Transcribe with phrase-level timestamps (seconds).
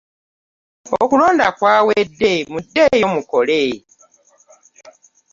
[1.03, 2.33] Okulonda kwawedde.
[2.51, 3.61] Muddeyo mukole